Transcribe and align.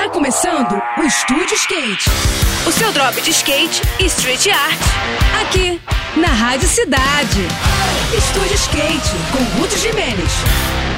Tá 0.00 0.08
começando 0.08 0.80
o 0.96 1.02
Estúdio 1.02 1.54
Skate. 1.56 2.08
O 2.66 2.72
seu 2.72 2.90
drop 2.90 3.20
de 3.20 3.32
skate 3.32 3.82
e 4.00 4.06
street 4.06 4.46
art. 4.46 4.80
Aqui, 5.42 5.78
na 6.16 6.28
Rádio 6.28 6.66
Cidade. 6.66 7.42
Estúdio 8.16 8.54
Skate, 8.54 9.10
com 9.30 9.60
Ruth 9.60 9.76
Jimenez. 9.76 10.32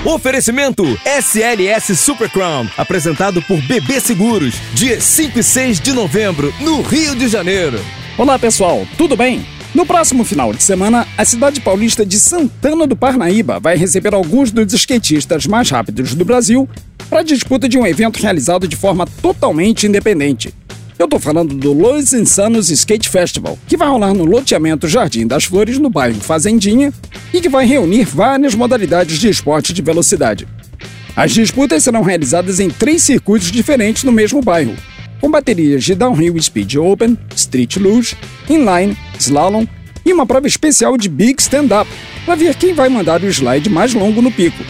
Oferecimento 0.05 0.85
SLS 1.05 1.97
Super 1.97 2.31
Crown, 2.31 2.69
apresentado 2.79 3.43
por 3.43 3.61
BB 3.63 3.99
Seguros, 4.01 4.55
dia 4.73 5.01
5 5.01 5.37
e 5.37 5.43
6 5.43 5.81
de 5.81 5.93
novembro, 5.93 6.55
no 6.61 6.81
Rio 6.81 7.17
de 7.17 7.27
Janeiro. 7.27 7.85
Olá 8.17 8.39
pessoal, 8.39 8.87
tudo 8.97 9.17
bem? 9.17 9.45
No 9.75 9.85
próximo 9.85 10.23
final 10.23 10.53
de 10.53 10.63
semana, 10.63 11.09
a 11.19 11.25
cidade 11.25 11.61
paulista 11.61 12.07
de 12.07 12.21
Santana 12.21 12.87
do 12.87 12.95
Parnaíba 12.95 13.59
vai 13.59 13.77
receber 13.77 14.15
alguns 14.15 14.53
dos 14.53 14.73
skatistas 14.75 15.45
mais 15.47 15.69
rápidos 15.71 16.15
do 16.15 16.25
Brasil 16.25 16.69
para 17.13 17.21
a 17.21 17.25
disputa 17.25 17.69
de 17.69 17.77
um 17.77 17.87
evento 17.87 18.23
realizado 18.23 18.67
de 18.67 18.75
forma 18.75 19.07
totalmente 19.21 19.87
independente. 19.87 20.55
Eu 20.99 21.07
tô 21.07 21.19
falando 21.19 21.55
do 21.55 21.75
Los 21.75 22.15
Insanos 22.15 22.71
Skate 22.71 23.07
Festival, 23.07 23.59
que 23.69 23.77
vai 23.77 23.87
rolar 23.87 24.15
no 24.15 24.25
loteamento 24.25 24.89
Jardim 24.89 25.27
das 25.27 25.45
Flores, 25.45 25.79
no 25.79 25.91
bairro 25.91 26.19
Fazendinha, 26.23 26.91
e 27.31 27.39
que 27.39 27.51
vai 27.51 27.67
reunir 27.67 28.07
várias 28.07 28.55
modalidades 28.55 29.19
de 29.19 29.29
esporte 29.29 29.75
de 29.75 29.83
velocidade. 29.83 30.49
As 31.15 31.33
disputas 31.33 31.85
serão 31.85 32.01
realizadas 32.01 32.59
em 32.59 32.71
três 32.71 33.03
circuitos 33.03 33.53
diferentes 33.53 34.05
no 34.05 34.13
mesmo 34.13 34.41
bairro, 34.41 34.75
com 35.21 35.31
baterias 35.31 35.85
de 35.85 35.95
downhill 35.95 36.41
speed 36.41 36.77
open, 36.77 37.19
street 37.37 37.77
luge, 37.77 38.17
inline, 38.49 38.97
slalom 39.19 39.67
e 40.03 40.15
uma 40.15 40.25
prova 40.25 40.47
especial 40.47 40.97
de 40.97 41.11
big 41.11 41.43
stand-up 41.43 41.91
para 42.25 42.37
ver 42.37 42.55
quem 42.55 42.73
vai 42.73 42.89
mandar 42.89 43.23
o 43.23 43.29
slide 43.29 43.69
mais 43.69 43.93
longo 43.93 44.23
no 44.23 44.33
pico. 44.33 44.65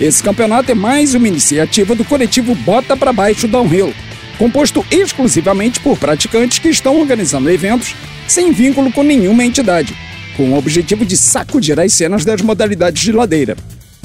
Esse 0.00 0.22
campeonato 0.22 0.70
é 0.72 0.74
mais 0.74 1.14
uma 1.14 1.28
iniciativa 1.28 1.94
do 1.94 2.04
coletivo 2.04 2.54
Bota 2.54 2.96
para 2.96 3.12
Baixo 3.12 3.46
Downhill, 3.46 3.92
composto 4.38 4.84
exclusivamente 4.90 5.80
por 5.80 5.98
praticantes 5.98 6.58
que 6.58 6.68
estão 6.68 6.98
organizando 6.98 7.50
eventos 7.50 7.94
sem 8.26 8.52
vínculo 8.52 8.90
com 8.90 9.02
nenhuma 9.02 9.44
entidade, 9.44 9.94
com 10.36 10.50
o 10.50 10.56
objetivo 10.56 11.04
de 11.04 11.16
sacudir 11.16 11.78
as 11.78 11.92
cenas 11.92 12.24
das 12.24 12.40
modalidades 12.40 13.02
de 13.02 13.12
ladeira. 13.12 13.56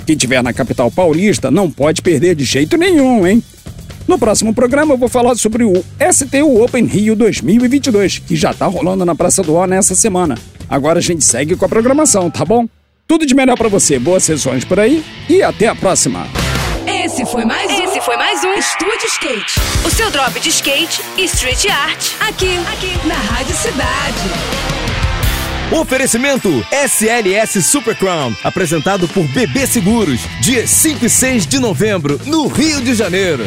Quem 0.05 0.17
tiver 0.17 0.43
na 0.43 0.53
capital 0.53 0.91
paulista 0.91 1.49
não 1.49 1.71
pode 1.71 2.01
perder 2.01 2.35
de 2.35 2.43
jeito 2.43 2.77
nenhum, 2.77 3.25
hein? 3.25 3.41
No 4.07 4.19
próximo 4.19 4.53
programa 4.53 4.93
eu 4.93 4.97
vou 4.97 5.09
falar 5.09 5.35
sobre 5.35 5.63
o 5.63 5.83
STU 6.11 6.63
Open 6.63 6.85
Rio 6.85 7.15
2022, 7.15 8.19
que 8.19 8.35
já 8.35 8.53
tá 8.53 8.65
rolando 8.65 9.03
na 9.03 9.15
Praça 9.15 9.41
do 9.41 9.53
O 9.53 9.65
nessa 9.65 9.95
semana. 9.95 10.37
Agora 10.69 10.99
a 10.99 11.01
gente 11.01 11.23
segue 11.23 11.55
com 11.55 11.65
a 11.65 11.69
programação, 11.69 12.29
tá 12.29 12.45
bom? 12.45 12.67
Tudo 13.07 13.25
de 13.25 13.33
melhor 13.33 13.57
para 13.57 13.69
você, 13.69 13.97
boas 13.97 14.21
sessões 14.25 14.65
por 14.65 14.81
aí 14.81 15.01
e 15.29 15.41
até 15.41 15.67
a 15.67 15.73
próxima. 15.73 16.27
Esse 16.85 17.25
foi 17.25 17.45
mais 17.45 17.71
um. 17.71 17.83
Esse 17.85 18.01
foi 18.01 18.17
mais 18.17 18.43
um 18.43 18.53
Estúdio 18.53 19.05
Skate. 19.05 19.59
O 19.85 19.89
seu 19.89 20.11
drop 20.11 20.37
de 20.41 20.49
skate 20.49 21.01
e 21.15 21.23
street 21.23 21.67
art. 21.67 22.11
Aqui, 22.19 22.57
aqui, 22.57 23.07
na 23.07 23.15
Rádio 23.15 23.55
Cidade. 23.55 24.67
Oferecimento 25.71 26.49
SLS 26.69 27.61
Super 27.61 27.95
Crown, 27.95 28.35
apresentado 28.43 29.07
por 29.07 29.25
BB 29.27 29.67
Seguros, 29.67 30.21
dia 30.41 30.67
5 30.67 31.05
e 31.05 31.09
6 31.09 31.47
de 31.47 31.59
novembro, 31.59 32.19
no 32.25 32.47
Rio 32.47 32.81
de 32.81 32.93
Janeiro. 32.93 33.45